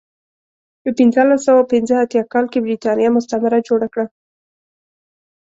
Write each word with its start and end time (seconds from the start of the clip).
په 0.81 0.89
پنځلس 0.97 1.39
سوه 1.47 1.61
پنځه 1.73 1.93
اتیا 2.03 2.23
کال 2.33 2.45
کې 2.51 2.63
برېټانیا 2.65 3.09
مستعمره 3.17 3.59
جوړه 3.67 3.87
کړه. 3.93 4.05